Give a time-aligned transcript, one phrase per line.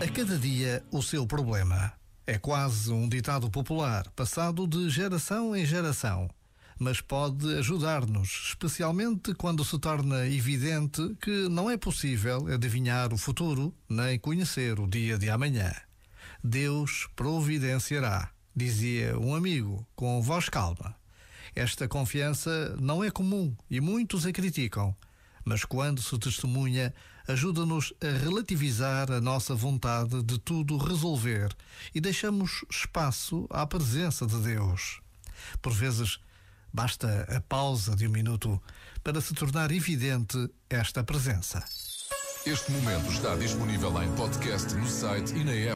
[0.00, 1.92] A cada dia o seu problema.
[2.26, 6.28] É quase um ditado popular, passado de geração em geração.
[6.78, 13.72] Mas pode ajudar-nos, especialmente quando se torna evidente que não é possível adivinhar o futuro
[13.88, 15.72] nem conhecer o dia de amanhã.
[16.42, 20.94] Deus providenciará, dizia um amigo com voz calma.
[21.54, 24.94] Esta confiança não é comum e muitos a criticam
[25.44, 26.94] mas quando se testemunha,
[27.26, 31.54] ajuda-nos a relativizar a nossa vontade de tudo resolver
[31.94, 35.00] e deixamos espaço à presença de Deus.
[35.60, 36.18] Por vezes,
[36.72, 38.60] basta a pausa de um minuto
[39.02, 41.64] para se tornar evidente esta presença.
[42.46, 45.72] Este momento está disponível em podcast no site e na app.